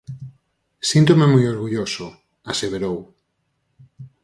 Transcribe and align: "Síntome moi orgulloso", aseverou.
"Síntome 0.89 1.25
moi 1.33 1.43
orgulloso", 1.53 2.07
aseverou. 2.51 2.97